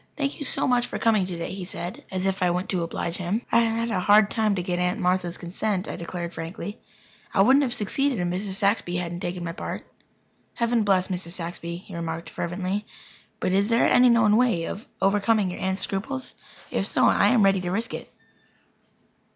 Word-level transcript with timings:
"Thank 0.17 0.39
you 0.39 0.45
so 0.45 0.65
much 0.67 0.87
for 0.87 0.97
coming 0.97 1.27
today," 1.27 1.53
he 1.53 1.63
said 1.63 2.03
as 2.09 2.25
if 2.25 2.41
I 2.41 2.49
went 2.49 2.69
to 2.71 2.81
oblige 2.81 3.17
him. 3.17 3.43
"I 3.51 3.59
had 3.59 3.91
a 3.91 3.99
hard 3.99 4.31
time 4.31 4.55
to 4.55 4.63
get 4.63 4.79
Aunt 4.79 4.99
Martha's 4.99 5.37
consent," 5.37 5.87
I 5.87 5.95
declared 5.95 6.33
frankly. 6.33 6.79
"I 7.35 7.41
wouldn't 7.43 7.61
have 7.61 7.71
succeeded 7.71 8.19
if 8.19 8.27
Mrs. 8.27 8.53
Saxby 8.53 8.95
hadn't 8.97 9.19
taken 9.19 9.43
my 9.43 9.51
part." 9.51 9.85
"Heaven 10.55 10.81
bless 10.83 11.09
Mrs. 11.09 11.33
Saxby," 11.33 11.75
he 11.77 11.93
remarked 11.95 12.31
fervently. 12.31 12.87
"But 13.39 13.51
is 13.51 13.69
there 13.69 13.85
any 13.85 14.09
known 14.09 14.37
way 14.37 14.63
of 14.65 14.87
overcoming 15.03 15.51
your 15.51 15.59
aunt's 15.61 15.83
scruples? 15.83 16.33
If 16.71 16.87
so, 16.87 17.05
I 17.05 17.27
am 17.27 17.43
ready 17.45 17.61
to 17.61 17.69
risk 17.69 17.93
it." 17.93 18.11